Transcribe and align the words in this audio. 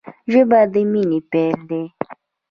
ژبه 0.31 0.59
د 0.73 0.75
مینې 0.91 1.19
پیل 1.31 1.59
دی 1.69 1.83